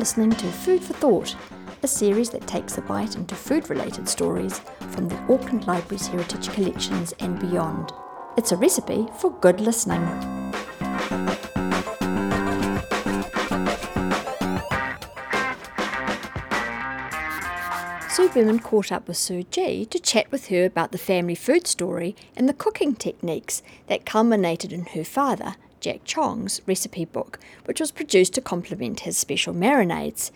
[0.00, 1.36] listening to Food for Thought,
[1.82, 4.60] a series that takes a bite into food related stories
[4.92, 7.92] from the Auckland Library's heritage collections and beyond.
[8.38, 10.00] It's a recipe for good listening.
[18.08, 21.66] Sue Berman caught up with Sue G to chat with her about the family food
[21.66, 27.80] story and the cooking techniques that culminated in her father, Jack Chong's recipe book, which
[27.80, 30.30] was produced to complement his special marinades.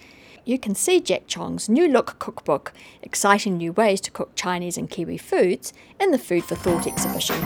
[0.47, 2.73] You can see Jack Chong's new look cookbook,
[3.03, 7.37] Exciting New Ways to Cook Chinese and Kiwi Foods, in the Food for Thought exhibition.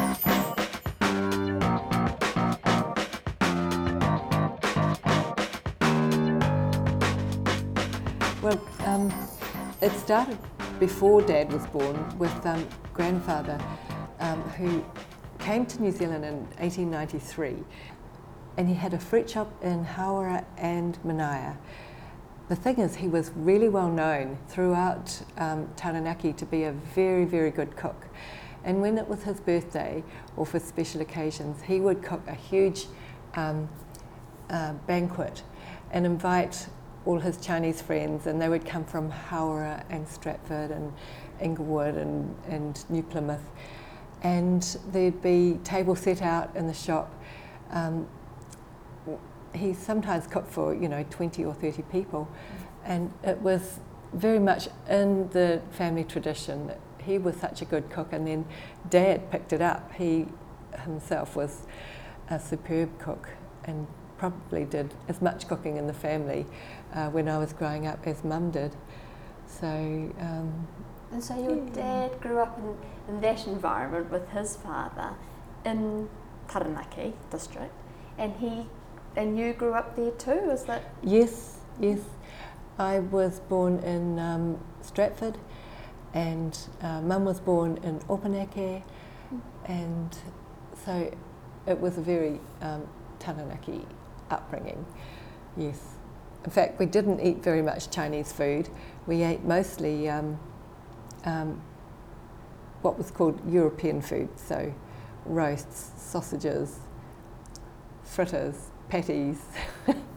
[8.42, 9.12] Well, um,
[9.80, 10.38] it started
[10.80, 13.60] before Dad was born with um, grandfather,
[14.20, 14.84] um, who
[15.48, 17.56] came to New Zealand in 1893,
[18.58, 21.56] and he had a fruit shop in Hawera and Manaia.
[22.50, 27.24] The thing is, he was really well known throughout um, Taranaki to be a very,
[27.24, 28.08] very good cook.
[28.62, 30.04] And when it was his birthday
[30.36, 32.84] or for special occasions, he would cook a huge
[33.32, 33.70] um,
[34.50, 35.42] uh, banquet
[35.92, 36.66] and invite
[37.06, 40.92] all his Chinese friends, and they would come from Hawera and Stratford and
[41.40, 43.50] Inglewood and, and New Plymouth.
[44.22, 47.14] And there'd be tables set out in the shop.
[47.70, 48.08] Um,
[49.54, 52.28] he sometimes cooked for, you know, 20 or 30 people.
[52.84, 53.80] And it was
[54.12, 56.72] very much in the family tradition.
[57.02, 58.44] He was such a good cook, and then
[58.90, 59.92] Dad picked it up.
[59.94, 60.26] He
[60.84, 61.66] himself was
[62.30, 63.28] a superb cook
[63.64, 63.86] and
[64.18, 66.46] probably did as much cooking in the family
[66.94, 68.74] uh, when I was growing up as Mum did.
[69.46, 69.66] So.
[70.20, 70.66] Um,
[71.12, 75.14] and so your dad grew up in, in that environment with his father
[75.64, 76.08] in
[76.48, 77.74] Taranaki district,
[78.18, 78.66] and he
[79.16, 80.50] and you grew up there too.
[80.50, 80.82] Is that?
[81.02, 82.00] Yes, yes.
[82.78, 85.36] I was born in um, Stratford,
[86.14, 88.82] and uh, Mum was born in Opunake,
[89.32, 89.40] mm.
[89.64, 90.16] and
[90.84, 91.12] so
[91.66, 92.86] it was a very um,
[93.18, 93.84] Taranaki
[94.30, 94.86] upbringing.
[95.56, 95.80] Yes.
[96.44, 98.68] In fact, we didn't eat very much Chinese food.
[99.06, 100.38] We ate mostly um,
[101.24, 101.60] um,
[102.82, 104.72] what was called European food, so
[105.24, 106.78] roasts, sausages,
[108.02, 109.42] fritters, patties,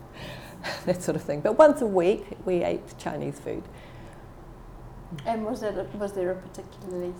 [0.85, 1.41] that sort of thing.
[1.41, 3.63] But once a week, we ate Chinese food.
[5.25, 7.13] And was there a, was there a particularly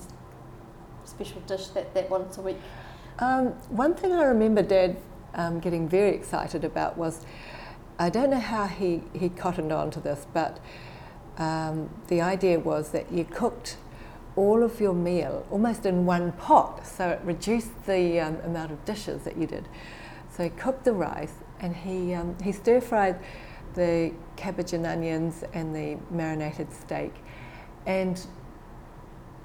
[1.03, 2.57] special dish that, that once a week?
[3.19, 4.97] Um, one thing I remember Dad
[5.35, 7.25] um, getting very excited about was
[7.99, 10.59] I don't know how he, he cottoned on to this, but
[11.37, 13.77] um, the idea was that you cooked
[14.35, 18.83] all of your meal almost in one pot, so it reduced the um, amount of
[18.85, 19.67] dishes that you did.
[20.29, 23.19] So he cooked the rice and he, um, he stir fried
[23.75, 27.13] the cabbage and onions and the marinated steak
[27.85, 28.25] and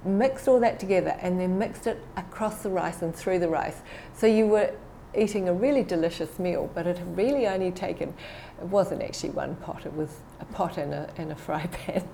[0.05, 3.83] mixed all that together and then mixed it across the rice and through the rice.
[4.15, 4.73] So you were
[5.17, 8.15] eating a really delicious meal, but it had really only taken,
[8.61, 12.09] it wasn't actually one pot, it was a pot and a, and a fry pan.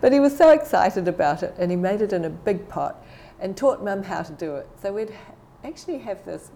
[0.00, 3.04] but he was so excited about it and he made it in a big pot
[3.40, 4.68] and taught mum how to do it.
[4.82, 5.14] So we'd
[5.64, 6.50] actually have this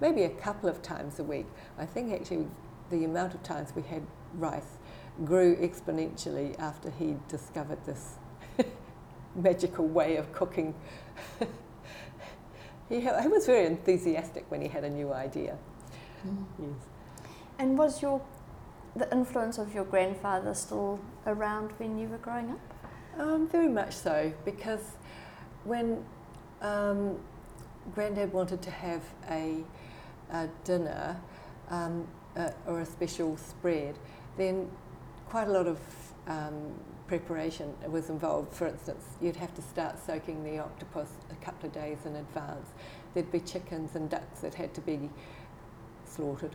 [0.00, 1.46] maybe a couple of times a week.
[1.78, 2.46] I think actually
[2.90, 4.02] the amount of times we had
[4.34, 4.78] rice
[5.24, 8.14] grew exponentially after he discovered this
[9.36, 10.74] magical way of cooking
[12.88, 15.56] he, he was very enthusiastic when he had a new idea.
[16.26, 16.44] Mm.
[16.58, 16.93] Yes.
[17.58, 18.20] And was your
[18.96, 22.60] the influence of your grandfather still around when you were growing up?
[23.18, 24.92] Um, very much so, because
[25.64, 26.04] when
[26.60, 27.18] um,
[27.94, 29.64] Granddad wanted to have a,
[30.30, 31.20] a dinner
[31.70, 32.06] um,
[32.66, 33.96] or a special spread,
[34.36, 34.70] then
[35.28, 35.78] quite a lot of
[36.26, 36.72] um,
[37.06, 38.52] preparation was involved.
[38.52, 42.68] For instance, you'd have to start soaking the octopus a couple of days in advance.
[43.12, 45.10] There'd be chickens and ducks that had to be
[46.06, 46.54] slaughtered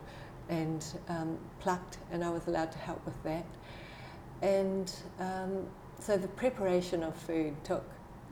[0.50, 3.46] and um, plucked, and I was allowed to help with that.
[4.42, 5.66] And um,
[5.98, 7.84] so the preparation of food took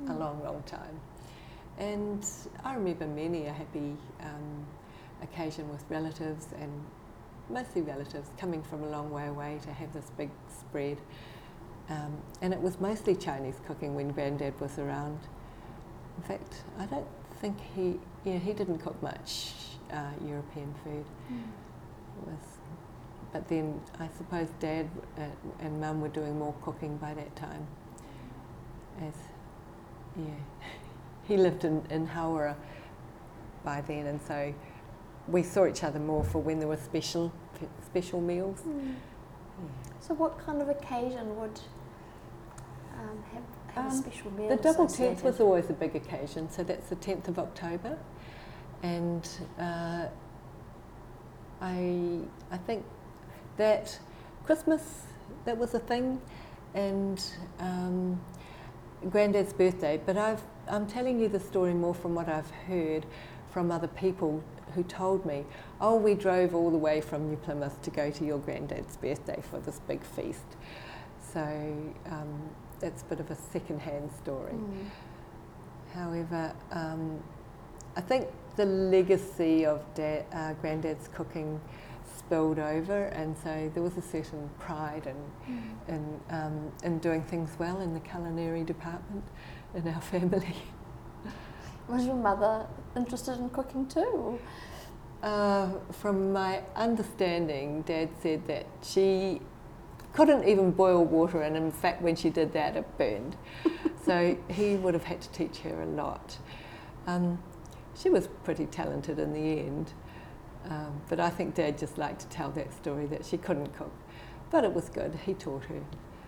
[0.02, 0.14] mm.
[0.14, 1.00] a long, long time.
[1.78, 2.26] And
[2.64, 4.66] I remember many a happy um,
[5.22, 6.72] occasion with relatives and
[7.48, 10.98] mostly relatives coming from a long way away to have this big spread.
[11.88, 15.20] Um, and it was mostly Chinese cooking when Granddad was around.
[16.16, 17.06] In fact, I don't
[17.40, 19.52] think he, yeah, he didn't cook much
[19.92, 21.04] uh, European food.
[21.32, 21.42] Mm.
[22.26, 22.58] Was,
[23.32, 24.88] but then I suppose Dad
[25.18, 25.22] uh,
[25.60, 27.66] and Mum were doing more cooking by that time.
[29.00, 29.14] As,
[30.16, 30.24] yeah,
[31.28, 32.56] he lived in, in Hawera
[33.64, 34.54] by then, and so
[35.28, 37.32] we saw each other more for when there were special
[37.84, 38.60] special meals.
[38.66, 38.94] Mm.
[40.00, 41.60] So, what kind of occasion would
[42.94, 43.42] um, have,
[43.74, 44.48] have a Um, special meal?
[44.48, 47.98] The double tenth was always a big occasion, so that's the tenth of October,
[48.82, 49.28] and
[49.58, 50.06] uh,
[51.60, 52.20] I
[52.50, 52.84] I think
[53.56, 53.98] that
[54.44, 55.02] Christmas
[55.44, 56.20] that was a thing,
[56.74, 57.22] and
[57.58, 58.20] um,
[59.10, 60.00] Granddad's birthday.
[60.04, 63.06] But I've I'm telling you the story more from what I've heard
[63.50, 64.42] from other people
[64.74, 65.44] who told me,
[65.80, 69.42] oh, we drove all the way from New Plymouth to go to your granddad's birthday
[69.50, 70.44] for this big feast.
[71.32, 71.40] So
[72.06, 74.52] um, that's a bit of a second-hand story.
[74.52, 74.86] Mm.
[75.94, 77.22] However, um,
[77.96, 78.28] I think
[78.58, 81.60] the legacy of dad, uh, Granddad's cooking
[82.18, 85.16] spilled over, and so there was a certain pride in,
[85.54, 85.94] Mm.
[85.94, 89.24] in, um, in doing things well in the culinary department
[89.74, 90.56] in our family.
[91.88, 92.66] Was your mother
[92.96, 94.38] interested in cooking too?
[95.22, 99.40] Uh, from my understanding, Dad said that she
[100.14, 103.36] couldn't even boil water, and in fact, when she did that, it burned.
[104.04, 106.38] so he would have had to teach her a lot.
[107.06, 107.38] Um,
[108.00, 109.92] she was pretty talented in the end,
[110.68, 113.92] um, but I think Dad just liked to tell that story that she couldn't cook.
[114.50, 115.82] But it was good, he taught her.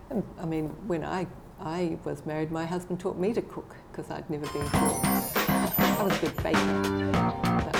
[0.09, 1.27] And, I mean, when I,
[1.59, 5.31] I was married, my husband taught me to cook because I'd never been taught.
[5.79, 7.70] I was a good baker,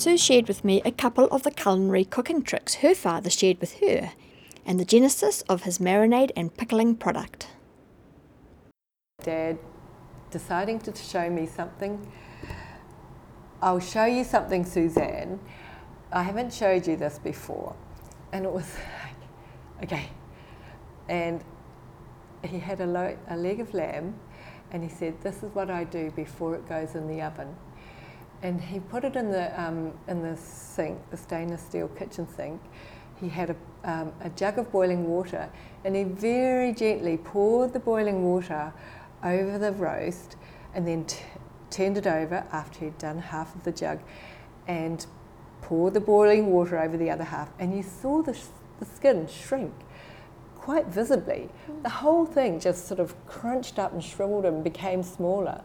[0.00, 3.80] Sue shared with me a couple of the culinary cooking tricks her father shared with
[3.80, 4.12] her
[4.64, 7.48] and the genesis of his marinade and pickling product.
[9.22, 9.58] Dad
[10.30, 12.10] deciding to show me something.
[13.60, 15.38] I'll show you something, Suzanne.
[16.10, 17.76] I haven't showed you this before.
[18.32, 18.72] And it was
[19.04, 20.08] like, okay.
[21.10, 21.44] And
[22.42, 24.18] he had a, lo- a leg of lamb,
[24.70, 27.54] and he said, This is what I do before it goes in the oven.
[28.42, 32.60] And he put it in the, um, in the sink, the stainless steel kitchen sink.
[33.20, 35.50] He had a, um, a jug of boiling water,
[35.84, 38.72] and he very gently poured the boiling water
[39.22, 40.36] over the roast
[40.74, 41.18] and then t-
[41.70, 44.00] turned it over after he'd done half of the jug
[44.66, 45.06] and
[45.60, 47.50] poured the boiling water over the other half.
[47.58, 48.46] And you saw the, sh-
[48.78, 49.74] the skin shrink
[50.56, 51.48] quite visibly.
[51.82, 55.62] The whole thing just sort of crunched up and shriveled and became smaller.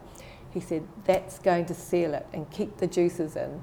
[0.56, 3.60] He said, That's going to seal it and keep the juices in.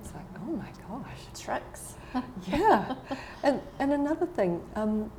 [0.00, 1.38] It's like, oh my gosh.
[1.38, 1.96] Tricks.
[2.50, 2.94] Yeah.
[3.42, 5.12] and, and another thing, um,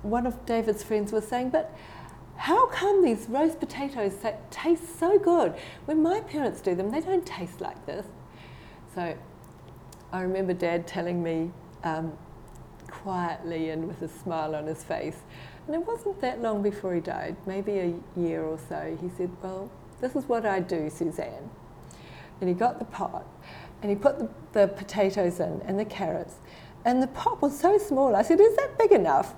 [0.00, 1.76] one of David's friends was saying, but
[2.36, 5.52] how come these roast potatoes that taste so good?
[5.84, 8.06] When my parents do them, they don't taste like this.
[8.94, 9.14] So
[10.10, 11.50] I remember Dad telling me
[11.84, 12.16] um,
[12.88, 15.18] quietly and with a smile on his face,
[15.66, 19.30] and it wasn't that long before he died, maybe a year or so, he said,
[19.42, 21.50] Well, this is what I do, Suzanne.
[22.40, 23.26] And he got the pot
[23.82, 26.36] and he put the, the potatoes in and the carrots.
[26.84, 28.16] And the pot was so small.
[28.16, 29.34] I said, Is that big enough?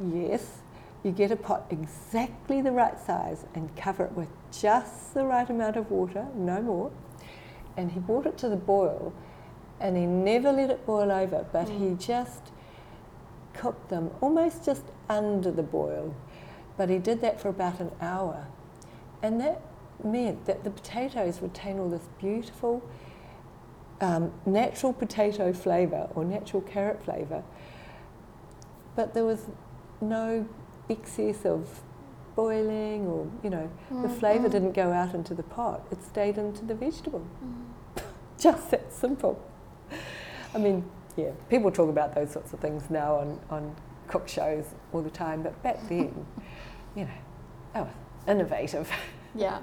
[0.00, 0.58] Yes.
[1.02, 5.48] You get a pot exactly the right size and cover it with just the right
[5.48, 6.90] amount of water, no more.
[7.76, 9.12] And he brought it to the boil
[9.80, 12.04] and he never let it boil over, but he mm.
[12.04, 12.50] just
[13.52, 16.14] cooked them almost just under the boil.
[16.76, 18.46] But he did that for about an hour.
[19.22, 19.60] And that
[20.02, 22.82] meant that the potatoes retain all this beautiful
[24.00, 27.42] um, natural potato flavour or natural carrot flavour,
[28.94, 29.46] but there was
[30.00, 30.46] no
[30.88, 31.80] excess of
[32.36, 33.68] boiling or, you know,
[34.02, 37.26] the flavour didn't go out into the pot, it stayed into the vegetable.
[38.38, 39.42] Just that simple.
[40.54, 43.74] I mean, yeah, people talk about those sorts of things now on, on
[44.06, 46.24] cook shows all the time, but back then,
[46.94, 47.10] you know,
[47.74, 47.94] that was
[48.28, 48.90] innovative.
[49.34, 49.58] Yeah.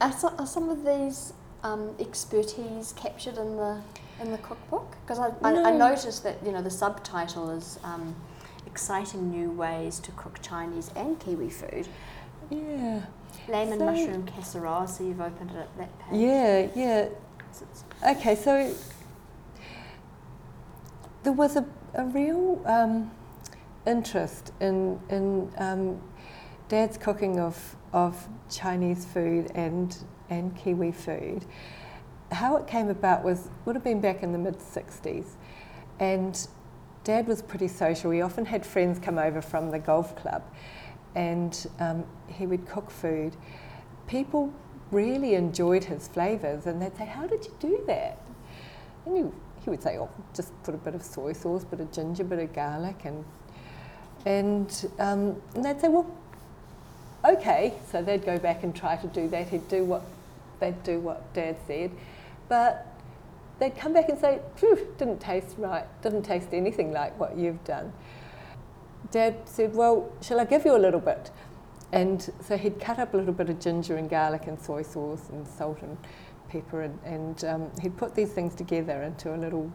[0.00, 3.80] Are, so, are some of these um, expertise captured in the
[4.20, 4.96] in the cookbook?
[5.02, 8.16] Because I, I, I noticed that you know the subtitle is um,
[8.66, 11.86] exciting new ways to cook Chinese and Kiwi food.
[12.50, 13.02] Yeah.
[13.48, 14.86] Lamb and mushroom casserole.
[14.86, 16.20] So you've opened it at that page.
[16.20, 17.08] Yeah, yeah.
[18.04, 18.74] Okay, so
[21.22, 23.10] there was a, a real um,
[23.86, 26.00] interest in, in um,
[26.68, 29.96] Dad's cooking of, of Chinese food and,
[30.30, 31.44] and Kiwi food.
[32.32, 35.26] How it came about was would have been back in the mid 60s,
[36.00, 36.48] and
[37.04, 38.10] Dad was pretty social.
[38.10, 40.42] He often had friends come over from the golf club,
[41.14, 43.36] and um, he would cook food.
[44.06, 44.52] People
[44.90, 48.18] really enjoyed his flavours, and they'd say, "How did you do that?"
[49.04, 49.24] And he,
[49.62, 52.38] he would say, "Oh, just put a bit of soy sauce, bit of ginger, bit
[52.38, 53.24] of garlic, and
[54.26, 56.06] and, um, and they'd say, well,
[57.24, 57.74] okay.
[57.90, 59.48] So they'd go back and try to do that.
[59.48, 60.02] He'd do what
[60.60, 61.90] they'd do what Dad said,
[62.48, 62.86] but
[63.58, 67.62] they'd come back and say, Phew, didn't taste right, didn't taste anything like what you've
[67.64, 67.92] done.
[69.10, 71.30] Dad said, Well, shall I give you a little bit?
[71.92, 75.28] And so he'd cut up a little bit of ginger and garlic and soy sauce
[75.30, 75.96] and salt and
[76.48, 79.70] pepper, and, and um, he'd put these things together into a little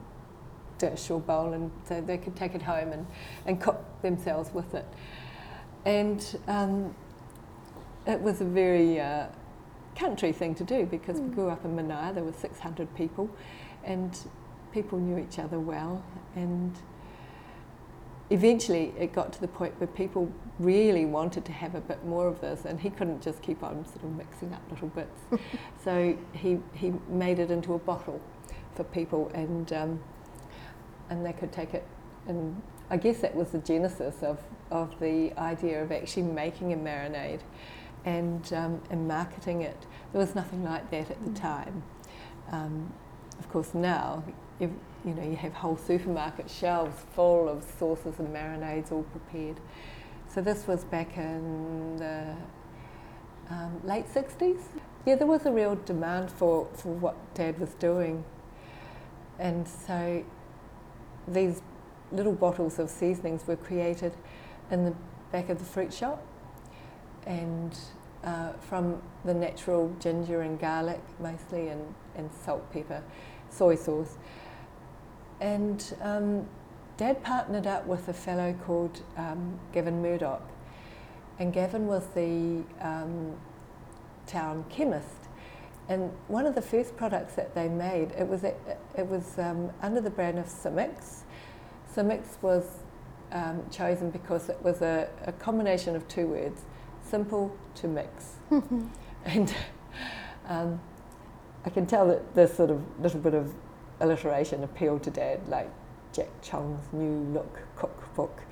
[0.77, 3.05] dish or bowl, and so they could take it home and,
[3.45, 4.85] and cook themselves with it.
[5.85, 6.93] And um,
[8.09, 9.27] it was a very uh,
[9.95, 11.29] country thing to do because mm.
[11.29, 13.29] we grew up in Manaia, there were 600 people,
[13.83, 14.17] and
[14.71, 16.03] people knew each other well.
[16.35, 16.77] And
[18.29, 22.27] eventually it got to the point where people really wanted to have a bit more
[22.27, 25.21] of this, and he couldn't just keep on sort of mixing up little bits.
[25.83, 28.21] so he, he made it into a bottle
[28.75, 29.99] for people, and, um,
[31.09, 31.85] and they could take it.
[32.27, 34.39] And I guess that was the genesis of,
[34.71, 37.41] of the idea of actually making a marinade
[38.05, 39.85] and, um, and marketing it.
[40.11, 41.39] There was nothing like that at the mm.
[41.39, 41.83] time.
[42.51, 42.93] Um,
[43.37, 44.23] of course, now
[44.59, 44.73] you
[45.05, 49.59] know you have whole supermarket shelves full of sauces and marinades all prepared.
[50.27, 52.35] So this was back in the
[53.49, 54.61] um, late 60s.
[55.05, 58.23] Yeah, there was a real demand for, for what Dad was doing.
[59.39, 60.23] And so
[61.27, 61.61] these
[62.11, 64.13] little bottles of seasonings were created
[64.69, 64.93] in the
[65.31, 66.23] back of the fruit shop
[67.29, 67.77] and
[68.23, 73.01] uh, from the natural ginger and garlic mostly and, and salt, pepper,
[73.49, 74.17] soy sauce.
[75.39, 76.47] And um,
[76.97, 80.45] Dad partnered up with a fellow called um, Gavin Murdoch.
[81.37, 83.37] And Gavin was the um,
[84.27, 85.29] town chemist.
[85.87, 88.59] And one of the first products that they made, it was, it,
[89.07, 91.21] was um, under the brand of Simix.
[91.95, 92.65] Simix was
[93.31, 96.61] um, chosen because it was a, a combination of two words,
[97.09, 98.35] simple to mix.
[99.25, 99.53] and
[100.47, 100.79] um,
[101.65, 103.53] I can tell that this sort of little bit of
[103.99, 105.69] alliteration appealed to Dad, like
[106.13, 108.43] Jack Chong's new look cookbook.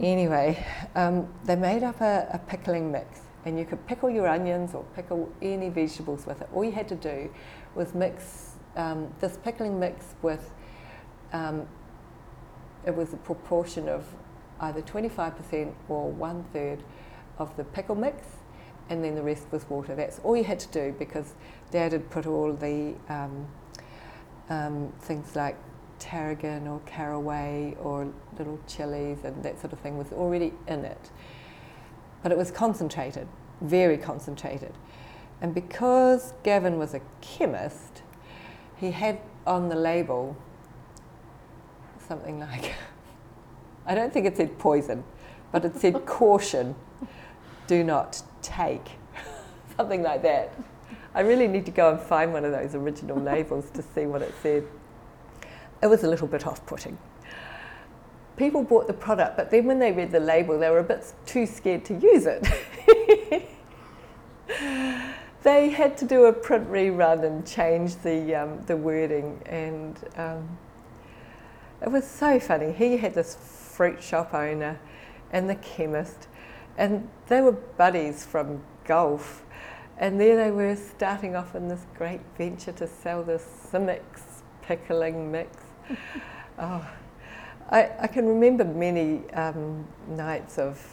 [0.00, 0.64] Anyway,
[0.94, 4.84] um, they made up a, a, pickling mix, and you could pickle your onions or
[4.96, 6.48] pickle any vegetables with it.
[6.52, 7.32] All you had to do
[7.76, 10.50] was mix um, this pickling mix with,
[11.32, 11.66] um,
[12.84, 14.04] it was a proportion of
[14.60, 16.82] either 25% or one third
[17.38, 18.26] of the pickle mix,
[18.90, 19.94] and then the rest was water.
[19.94, 21.34] That's all you had to do because
[21.70, 23.46] Dad had put all the um,
[24.50, 25.56] um, things like
[25.98, 31.10] tarragon or caraway or little chilies and that sort of thing was already in it.
[32.22, 33.26] But it was concentrated,
[33.60, 34.72] very concentrated.
[35.40, 38.02] And because Gavin was a chemist,
[38.76, 40.36] he had on the label
[42.06, 42.72] something like,
[43.86, 45.04] I don't think it said poison,
[45.52, 46.74] but it said caution,
[47.66, 48.90] do not take,
[49.76, 50.52] something like that.
[51.14, 54.22] I really need to go and find one of those original labels to see what
[54.22, 54.64] it said.
[55.82, 56.98] It was a little bit off putting.
[58.36, 61.12] People bought the product, but then when they read the label, they were a bit
[61.24, 62.44] too scared to use it.
[65.44, 70.58] they had to do a print rerun and change the, um, the wording, and um,
[71.80, 72.72] it was so funny.
[72.72, 74.80] He had this fruit shop owner
[75.30, 76.26] and the chemist,
[76.76, 79.44] and they were buddies from golf
[79.98, 84.02] and there they were starting off in this great venture to sell this Simix
[84.62, 85.56] pickling mix.
[86.58, 86.86] oh,
[87.70, 90.84] I, I, can remember many um, nights of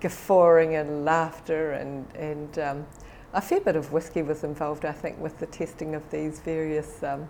[0.00, 2.86] guffawing and laughter, and, and um,
[3.34, 7.02] a fair bit of whiskey was involved, I think, with the testing of these various
[7.02, 7.28] um,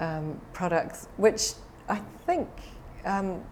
[0.00, 1.54] um products, which
[1.88, 2.48] I think
[3.04, 3.42] um,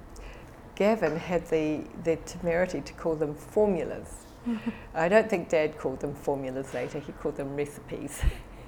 [0.76, 4.26] Gavin had the, the temerity to call them formulas
[4.94, 8.20] I don't think Dad called them formulas later, he called them recipes.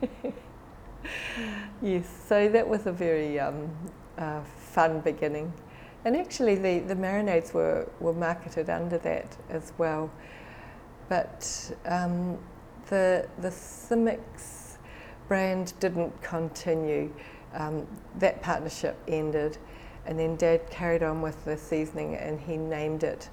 [1.83, 3.71] yes, so that was a very um,
[4.17, 4.41] uh,
[4.73, 5.53] fun beginning.
[6.05, 10.11] And actually, the, the marinades were, were marketed under that as well.
[11.09, 12.39] But um,
[12.89, 14.77] the, the Simix
[15.27, 17.13] brand didn't continue.
[17.55, 17.87] Um,
[18.19, 19.59] that partnership ended,
[20.09, 23.29] and then Dad carried on with the seasoning and he named it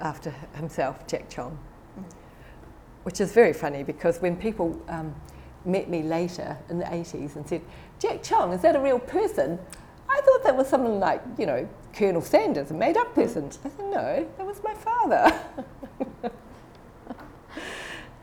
[0.00, 1.58] after himself, Jack Chong
[3.02, 5.14] which is very funny because when people um,
[5.64, 7.62] met me later in the 80s and said,
[7.98, 9.58] Jack Chong, is that a real person?
[10.08, 13.46] I thought that was someone like, you know, Colonel Sanders, a made up person.
[13.64, 15.40] I said, no, that was my father.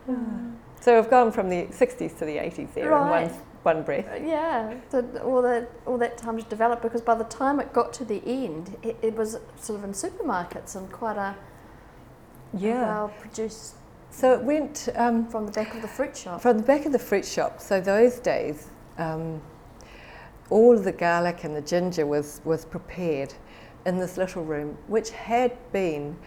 [0.82, 3.24] so I've gone from the 60s to the 80s there right.
[3.24, 4.06] in one, one breath.
[4.24, 7.92] Yeah, so all that all that time to develop because by the time it got
[7.94, 11.36] to the end, it, it was sort of in supermarkets and quite a
[12.54, 12.82] Yeah.
[12.86, 13.76] well produced
[14.12, 16.42] So it went um, from the back of the fruit shop.
[16.42, 17.60] from the back of the fruit shop.
[17.62, 19.42] So those days, um,
[20.50, 23.34] all the garlic and the ginger was, was prepared
[23.86, 26.18] in this little room, which had been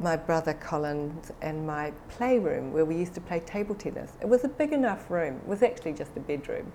[0.00, 4.12] my brother Colin's and my playroom where we used to play table tennis.
[4.20, 5.36] It was a big enough room.
[5.36, 6.72] It was actually just a bedroom.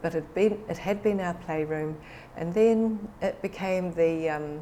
[0.00, 1.98] But it, been, it had been our playroom,
[2.36, 4.60] and then it became the, um,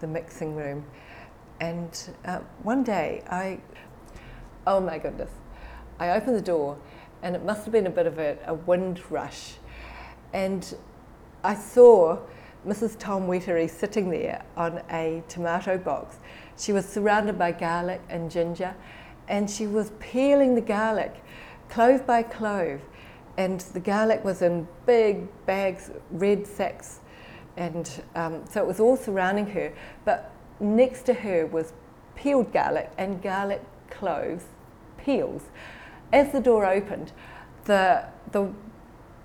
[0.00, 0.86] the mixing room.
[1.60, 3.60] And uh, one day, I,
[4.66, 5.30] oh my goodness,
[6.00, 6.78] I opened the door,
[7.22, 9.56] and it must have been a bit of a, a wind rush.
[10.32, 10.74] And
[11.44, 12.18] I saw
[12.66, 12.98] Mrs.
[12.98, 16.16] Tom Wettery sitting there on a tomato box.
[16.58, 18.74] She was surrounded by garlic and ginger,
[19.28, 21.22] and she was peeling the garlic,
[21.68, 22.80] clove by clove.
[23.36, 26.98] And the garlic was in big bags, red sacks,
[27.56, 29.72] and um, so it was all surrounding her.
[30.04, 31.72] But next to her was
[32.16, 34.44] peeled garlic and garlic cloves,
[34.96, 35.42] peels.
[36.12, 37.12] As the door opened,
[37.66, 38.50] the, the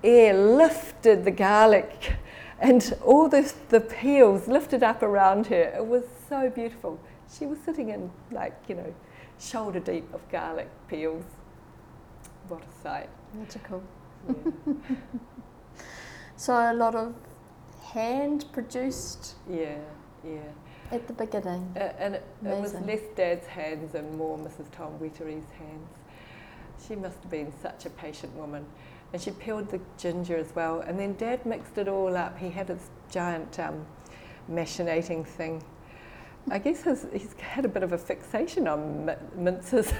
[0.04, 2.16] air lifted the garlic
[2.60, 5.72] and all the, the peels lifted up around her.
[5.76, 7.00] It was so beautiful.
[7.36, 8.94] She was sitting in, like, you know,
[9.40, 11.24] shoulder deep of garlic peels.
[12.48, 13.08] What a sight.
[13.34, 13.82] Magical.
[14.28, 14.96] Yeah,
[16.36, 17.14] So a lot of
[17.92, 19.76] hand produced yeah.
[20.24, 20.38] yeah.
[20.90, 21.72] at the beginning.
[21.76, 24.70] Uh, and it, it was less Dad's hands and more Mrs.
[24.72, 25.88] Tom Wettery's hands.
[26.86, 28.66] She must have been such a patient woman.
[29.12, 30.80] And she peeled the ginger as well.
[30.80, 32.36] And then Dad mixed it all up.
[32.36, 33.86] He had his giant um,
[34.50, 35.62] machinating thing.
[36.50, 39.92] I guess he's had a bit of a fixation on mi- minces.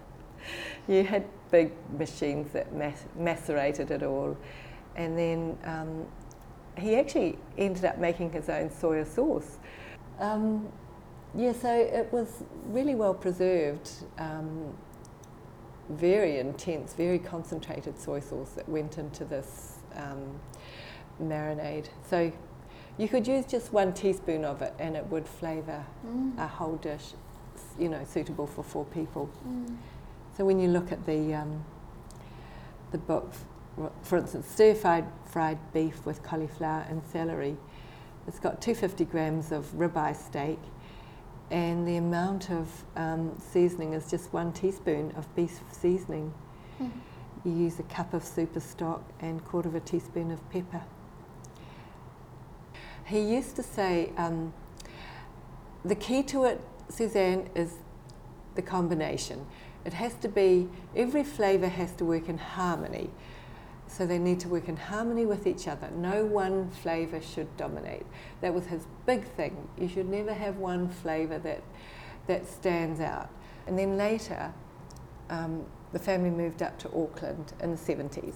[0.88, 4.36] you had big machines that mac- macerated it all.
[4.94, 6.06] And then um,
[6.78, 9.58] he actually ended up making his own soya sauce.
[10.20, 10.68] Um,
[11.34, 14.72] yeah, so it was really well preserved, um,
[15.90, 20.40] very intense, very concentrated soy sauce that went into this um,
[21.22, 21.88] marinade.
[22.08, 22.32] So
[22.98, 26.38] you could use just one teaspoon of it and it would flavour Mm.
[26.38, 27.12] a whole dish,
[27.78, 29.28] you know, suitable for four people.
[29.46, 29.76] Mm.
[30.36, 31.64] So when you look at the um,
[32.92, 33.32] the book,
[34.02, 37.56] for instance, stir fried fried beef with cauliflower and celery,
[38.26, 40.58] it's got 250 grams of ribeye steak,
[41.50, 46.32] and the amount of um, seasoning is just one teaspoon of beef seasoning.
[46.80, 46.90] Mm.
[47.44, 50.82] You use a cup of super stock and quarter of a teaspoon of pepper.
[53.06, 54.52] He used to say, um,
[55.84, 57.74] the key to it, Suzanne, is
[58.56, 59.46] the combination.
[59.84, 63.10] It has to be, every flavour has to work in harmony.
[63.86, 65.88] So they need to work in harmony with each other.
[65.90, 68.04] No one flavour should dominate.
[68.40, 69.68] That was his big thing.
[69.78, 71.62] You should never have one flavour that,
[72.26, 73.30] that stands out.
[73.68, 74.52] And then later,
[75.30, 78.34] um, the family moved up to Auckland in the 70s.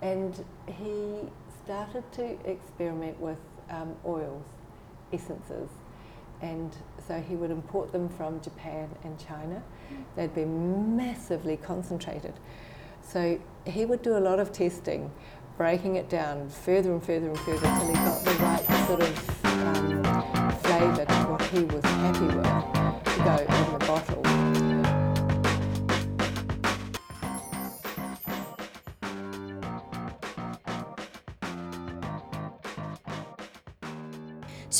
[0.00, 1.28] And he
[1.62, 3.38] started to experiment with
[3.70, 4.44] um, oils,
[5.12, 5.68] essences.
[6.42, 6.74] And
[7.06, 9.62] so he would import them from Japan and China.
[10.16, 12.34] They'd be massively concentrated.
[13.02, 15.10] So he would do a lot of testing,
[15.58, 19.44] breaking it down further and further and further until he got the right sort of
[19.44, 20.02] um,
[20.60, 22.79] flavour to what he was happy with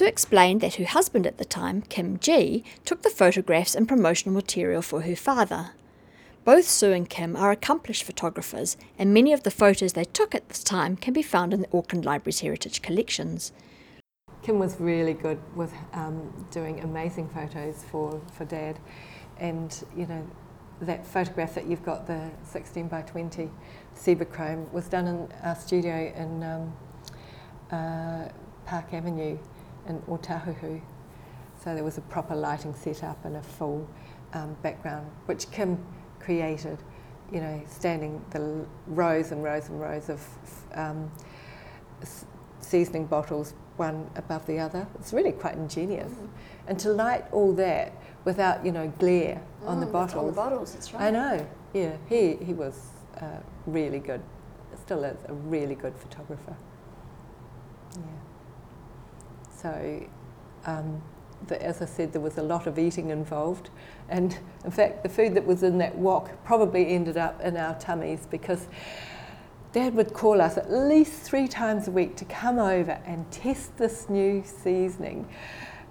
[0.00, 4.34] Sue explained that her husband at the time, Kim Ji, took the photographs and promotional
[4.34, 5.72] material for her father.
[6.42, 10.48] Both Sue and Kim are accomplished photographers, and many of the photos they took at
[10.48, 13.52] this time can be found in the Auckland Library's heritage collections.
[14.42, 18.80] Kim was really good with um, doing amazing photos for, for Dad.
[19.36, 20.26] And, you know,
[20.80, 23.50] that photograph that you've got, the 16 by 20
[24.32, 26.72] Chrome, was done in our studio in um,
[27.70, 28.30] uh,
[28.64, 29.36] Park Avenue
[29.88, 30.80] in Otahuhu.
[31.62, 33.88] So there was a proper lighting setup and a full
[34.32, 35.78] um, background, which Kim
[36.18, 36.78] created,
[37.32, 40.26] you know, standing the rows and rows and rows of
[40.74, 41.10] um,
[42.60, 44.86] seasoning bottles, one above the other.
[44.98, 46.12] It's really quite ingenious.
[46.66, 47.92] And to light all that
[48.24, 50.36] without, you know, glare on the Mm, that's On the bottles.
[50.36, 51.02] bottles, that's right.
[51.04, 51.96] I know, yeah.
[52.08, 52.88] He, he was
[53.20, 53.26] uh,
[53.66, 54.22] really good,
[54.82, 56.56] still is a really good photographer.
[57.96, 58.02] Yeah.
[59.60, 60.06] So,
[60.66, 61.02] um,
[61.46, 63.70] the, as I said, there was a lot of eating involved.
[64.08, 67.78] And in fact, the food that was in that wok probably ended up in our
[67.78, 68.68] tummies because
[69.72, 73.76] Dad would call us at least three times a week to come over and test
[73.76, 75.28] this new seasoning.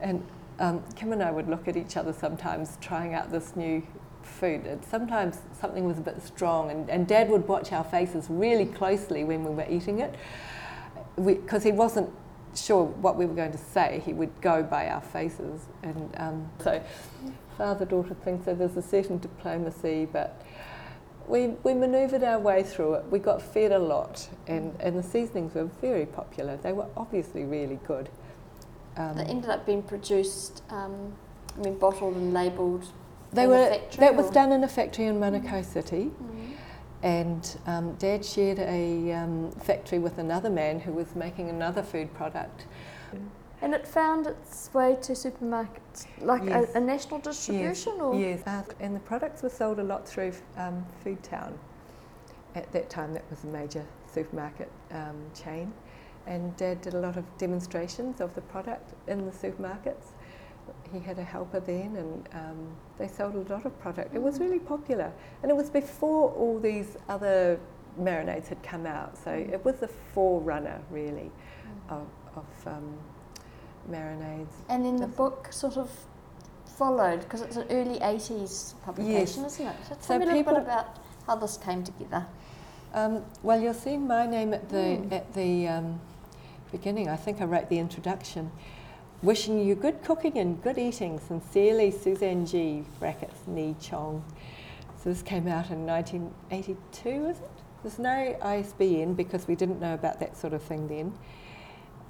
[0.01, 0.25] And
[0.59, 3.81] um, Kim and I would look at each other sometimes trying out this new
[4.21, 4.65] food.
[4.65, 8.65] And sometimes something was a bit strong, and, and Dad would watch our faces really
[8.65, 10.15] closely when we were eating it
[11.25, 12.09] because he wasn't
[12.55, 14.01] sure what we were going to say.
[14.05, 15.61] He would go by our faces.
[15.83, 16.81] And um, so,
[17.57, 20.41] father daughter thing, so there's a certain diplomacy, but
[21.27, 23.05] we, we manoeuvred our way through it.
[23.09, 26.57] We got fed a lot, and, and the seasonings were very popular.
[26.57, 28.09] They were obviously really good.
[28.97, 31.13] Um, they ended up being produced, um,
[31.57, 32.85] I mean, bottled and labelled.
[33.31, 33.79] They were.
[33.97, 36.05] that was done in a factory in Manukau City.
[36.05, 36.38] Mm-hmm.
[37.01, 42.13] And um, Dad shared a um, factory with another man who was making another food
[42.13, 42.65] product.
[43.61, 46.71] And it found its way to supermarkets, like yes.
[46.73, 47.93] a, a, national distribution?
[47.93, 48.15] Yes, or?
[48.15, 48.47] yes.
[48.47, 51.53] Uh, and the products were sold a lot through um, Foodtown.
[52.55, 55.73] At that time, that was a major supermarket um, chain.
[56.25, 60.11] And Dad did a lot of demonstrations of the product in the supermarkets
[60.91, 64.15] he had a helper then, and um, they sold a lot of product.
[64.15, 64.41] It was mm.
[64.41, 67.59] really popular, and it was before all these other
[67.99, 69.17] marinades had come out.
[69.17, 69.51] So mm.
[69.51, 71.91] it was the forerunner, really, mm.
[71.97, 72.97] of, of um,
[73.89, 74.53] marinades.
[74.69, 75.89] And then the book sort of
[76.65, 79.53] followed because it's an early '80s publication, yes.
[79.53, 79.75] isn't it?
[79.87, 80.97] So, so tell me a little bit about
[81.27, 82.25] how this came together.
[82.93, 85.11] Um, well, you'll see my name at the mm.
[85.11, 86.01] at the um,
[86.71, 87.07] beginning.
[87.07, 88.51] I think I wrote the introduction.
[89.21, 91.19] Wishing you good cooking and good eating.
[91.19, 92.85] Sincerely, Suzanne G.
[92.99, 94.23] Brackets, Ni Chong.
[94.95, 97.51] So this came out in 1982, is it?
[97.83, 101.13] There's no ISBN because we didn't know about that sort of thing then.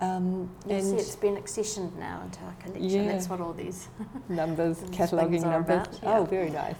[0.01, 2.89] Um, and see, it's been accessioned now into our collection.
[2.89, 3.11] Yeah.
[3.11, 3.89] That's what all these
[4.29, 5.87] numbers, cataloguing numbers.
[6.03, 6.19] Yeah.
[6.19, 6.77] Oh, very nice.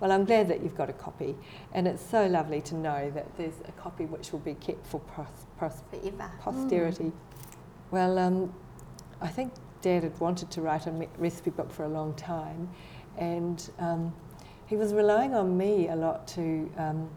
[0.00, 1.36] Well, I'm glad that you've got a copy,
[1.72, 5.00] and it's so lovely to know that there's a copy which will be kept for
[5.00, 5.82] pros- pros-
[6.40, 7.04] posterity.
[7.04, 7.12] Mm.
[7.90, 8.54] Well, um,
[9.20, 12.68] I think Dad had wanted to write a recipe book for a long time,
[13.18, 14.14] and um,
[14.66, 17.10] he was relying on me a lot to um,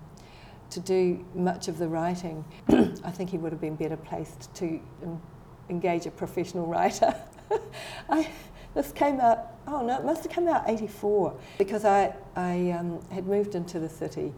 [0.71, 2.43] to do much of the writing.
[2.67, 5.21] I think he would have been better placed to um,
[5.69, 7.15] engage a professional writer.
[8.10, 8.28] I,
[8.73, 9.54] this came out.
[9.67, 13.80] Oh no, it must have come out '84 because I I um, had moved into
[13.80, 14.34] the city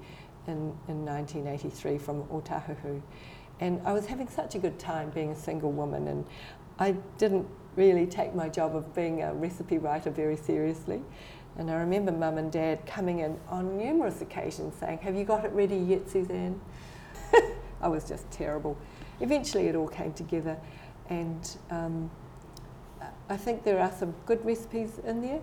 [0.47, 3.01] in in 1983 from Otahuhu,
[3.61, 6.25] and I was having such a good time being a single woman, and
[6.77, 11.01] I didn't really take my job of being a recipe writer very seriously.
[11.57, 15.45] And I remember mum and dad coming in on numerous occasions saying, Have you got
[15.45, 16.59] it ready yet, Suzanne?
[17.81, 18.77] I was just terrible.
[19.21, 20.57] Eventually, it all came together,
[21.09, 22.11] and um,
[23.29, 25.39] I think there are some good recipes in there.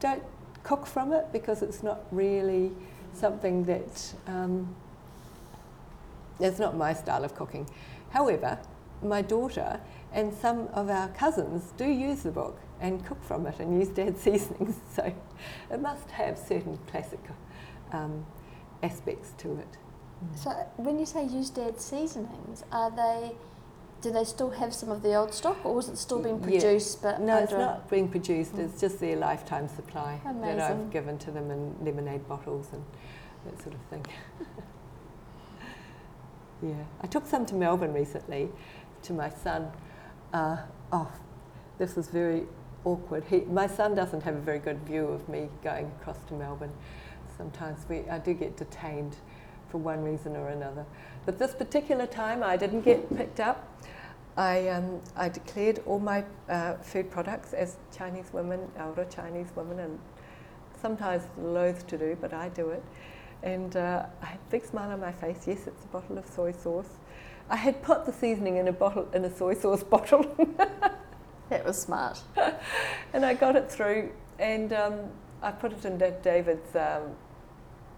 [0.00, 0.22] Don't
[0.62, 2.72] cook from it because it's not really
[3.12, 4.74] something that um,
[6.40, 7.68] it's not my style of cooking.
[8.10, 8.58] However,
[9.02, 9.80] my daughter
[10.14, 13.88] and some of our cousins do use the book and cook from it and use
[13.88, 14.76] dad's seasonings.
[14.94, 15.12] So
[15.70, 17.20] it must have certain classic
[17.92, 18.26] um,
[18.82, 19.78] aspects to it.
[20.24, 20.38] Mm.
[20.38, 23.32] So when you say use dad's seasonings, are they?
[24.02, 26.42] Do they still have some of the old stock, or is it still being mm,
[26.42, 26.98] produced?
[27.02, 27.12] Yeah.
[27.12, 28.54] But no, it's not being produced.
[28.54, 28.64] Mm.
[28.64, 30.56] It's just their lifetime supply Amazing.
[30.56, 32.84] that I've given to them in lemonade bottles and
[33.46, 34.04] that sort of thing.
[36.70, 38.50] yeah, I took some to Melbourne recently
[39.02, 39.70] to my son
[40.32, 40.56] uh,
[40.92, 41.10] oh,
[41.78, 42.44] this is very
[42.84, 43.24] awkward.
[43.24, 46.72] He, my son doesn't have a very good view of me going across to Melbourne.
[47.36, 49.16] Sometimes we, I do get detained
[49.68, 50.84] for one reason or another.
[51.24, 53.68] But this particular time, I didn't get picked up.
[54.36, 59.78] I, um, I declared all my uh, food products as Chinese women, elder Chinese women,
[59.78, 59.98] and
[60.80, 62.82] sometimes loath to do, but I do it.
[63.42, 65.44] And uh, I had a big smile on my face.
[65.46, 66.98] Yes, it's a bottle of soy sauce.
[67.50, 70.22] I had put the seasoning in a bottle in a soy sauce bottle.
[71.48, 72.20] that was smart.
[73.12, 74.94] and I got it through, and um,
[75.42, 77.14] I put it in David's um,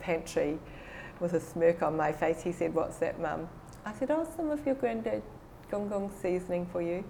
[0.01, 0.59] pantry
[1.21, 2.43] with a smirk on my face.
[2.43, 3.49] He said, "What's that, Mum?"
[3.85, 5.23] I said, "Oh, some of your granddad
[5.71, 7.05] gong gong seasoning for you."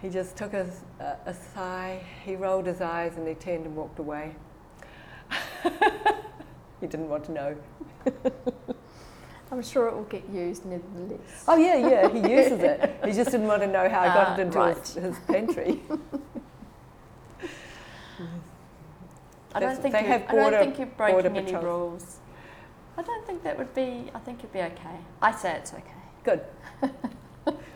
[0.00, 0.66] He just took a,
[0.98, 2.02] a, a sigh.
[2.24, 4.34] He rolled his eyes and he turned and walked away.
[6.80, 7.56] he didn't want to know.
[9.52, 11.44] I'm sure it will get used nevertheless.
[11.48, 13.00] Oh yeah, yeah, he uses it.
[13.04, 14.76] He just didn't want to know how I got uh, it into right.
[14.76, 15.80] his, his, pantry.
[19.54, 22.18] I don't think they you, I don't think you're breaking any rules.
[22.96, 24.10] I don't think that would be.
[24.14, 24.98] I think it'd be okay.
[25.20, 25.84] I say it's okay.
[26.22, 26.44] Good.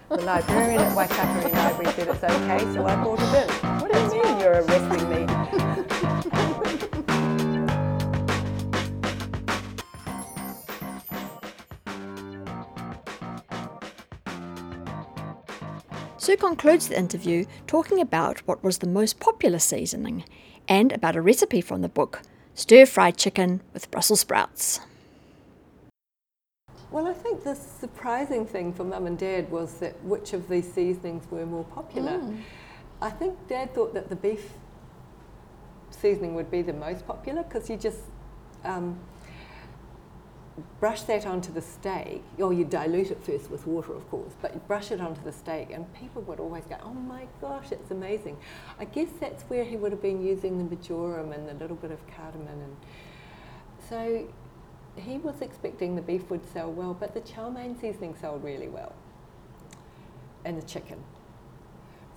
[0.08, 3.80] the librarian at Waikato Library said it's okay, so I brought it in.
[3.80, 5.13] What do you mean you're arresting me?
[16.34, 20.24] Sue concludes the interview talking about what was the most popular seasoning
[20.66, 22.22] and about a recipe from the book
[22.54, 24.80] stir fried chicken with Brussels sprouts.
[26.90, 30.72] Well, I think the surprising thing for mum and dad was that which of these
[30.72, 32.18] seasonings were more popular.
[32.18, 32.40] Mm.
[33.00, 34.54] I think dad thought that the beef
[35.90, 38.00] seasoning would be the most popular because you just
[38.64, 38.98] um,
[40.78, 44.54] brush that onto the steak, or you dilute it first with water, of course, but
[44.54, 47.90] you brush it onto the steak, and people would always go, Oh my gosh, it's
[47.90, 48.36] amazing.
[48.78, 51.90] I guess that's where he would have been using the marjoram and a little bit
[51.90, 52.48] of cardamom.
[52.48, 52.76] And
[53.88, 54.28] so
[54.96, 58.68] he was expecting the beef would sell well, but the chow mein seasoning sold really
[58.68, 58.92] well,
[60.44, 61.02] and the chicken.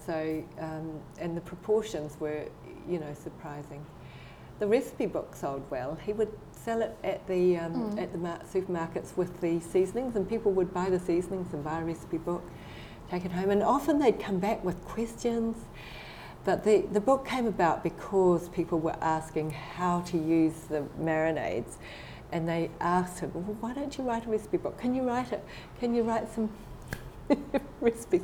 [0.06, 2.46] So, um, and the proportions were,
[2.88, 3.86] you know, surprising.
[4.60, 5.96] The recipe book sold well.
[5.96, 6.32] He would
[6.68, 8.02] sell it at the um, mm.
[8.02, 11.80] at the mar- supermarkets with the seasonings, and people would buy the seasonings and buy
[11.80, 12.44] a recipe book,
[13.10, 15.56] take it home, and often they'd come back with questions.
[16.44, 21.76] But the, the book came about because people were asking how to use the marinades
[22.32, 24.80] and they asked him, well, why don't you write a recipe book?
[24.80, 25.44] Can you write it?
[25.80, 26.50] Can you write some
[27.82, 28.22] recipes?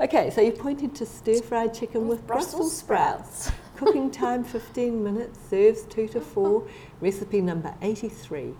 [0.00, 3.50] Okay, so you pointed to stir fried chicken with, with Brussels, Brussels sprouts.
[3.76, 6.66] Cooking time 15 minutes, serves 2 to 4,
[7.02, 8.54] recipe number 83.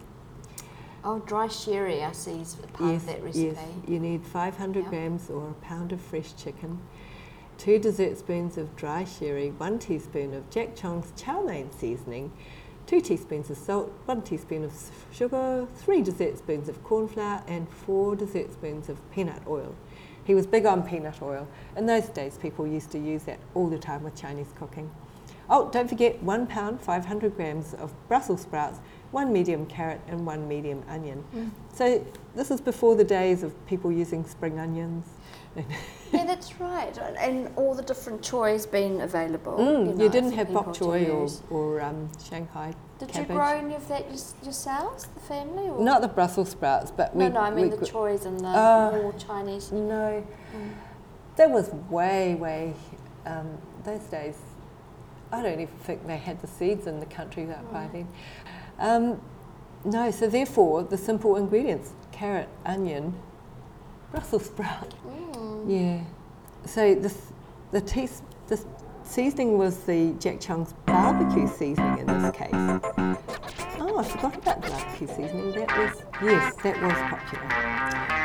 [1.02, 3.46] Oh, dry sherry, I see, is part yes, of that recipe.
[3.46, 4.90] Yes, you need 500 yep.
[4.90, 6.82] grams or a pound of fresh chicken,
[7.56, 12.30] two dessert spoons of dry sherry, one teaspoon of Jack Chong's chow mein seasoning,
[12.86, 14.72] 2 teaspoons of salt, 1 teaspoon of
[15.10, 19.74] sugar, 3 dessert spoons of corn flour, and 4 dessert spoons of peanut oil.
[20.24, 21.48] He was big on peanut oil.
[21.74, 24.90] In those days, people used to use that all the time with Chinese cooking.
[25.48, 28.80] Oh, don't forget 1 pound, 500 grams of Brussels sprouts,
[29.12, 31.24] 1 medium carrot, and 1 medium onion.
[31.34, 31.50] Mm.
[31.72, 32.04] So,
[32.34, 35.06] this is before the days of people using spring onions.
[36.12, 36.96] yeah, that's right.
[37.18, 39.56] And all the different choys being available.
[39.56, 42.74] Mm, you, know, you, didn't have bok choy or, or um, Shanghai.
[42.98, 43.28] Did cabbage.
[43.28, 44.06] you grow any of that
[44.42, 45.68] yourselves, the family?
[45.68, 45.82] Or?
[45.82, 47.32] Not the Brussels sprouts, but no, we.
[47.32, 49.72] No, I mean the choys and the uh, more Chinese.
[49.72, 50.70] No, mm.
[51.36, 52.74] that was way, way.
[53.24, 54.36] Um, those days,
[55.36, 57.72] I don't even think they had the seeds in the country that right.
[57.72, 58.08] by then.
[58.78, 59.20] Um,
[59.84, 63.14] no, so therefore the simple ingredients: carrot, onion,
[64.10, 64.94] Brussels sprout.
[65.06, 65.70] Mm.
[65.70, 66.04] Yeah.
[66.64, 67.14] So the
[67.70, 68.64] the taste the
[69.04, 72.50] seasoning was the Jack Chong's barbecue seasoning in this case.
[73.78, 75.52] Oh, I forgot about the barbecue seasoning.
[75.52, 78.15] That was yes, that was popular.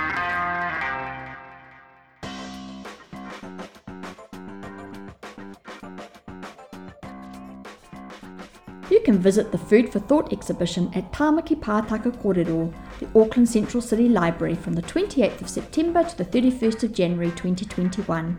[9.01, 13.81] You can visit the Food for Thought exhibition at Tamaki Pātaka Kōrero, the Auckland Central
[13.81, 18.37] City Library from the 28th of September to the 31st of January 2021.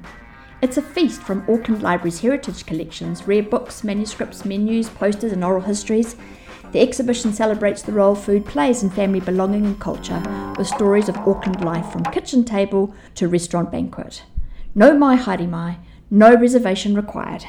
[0.60, 5.62] It's a feast from Auckland Library's heritage collections, rare books, manuscripts, menus, posters, and oral
[5.62, 6.14] histories.
[6.70, 10.22] The exhibition celebrates the role food plays in family belonging and culture,
[10.56, 14.22] with stories of Auckland life from kitchen table to restaurant banquet.
[14.76, 17.46] Nau mai haere mai, no reservation required.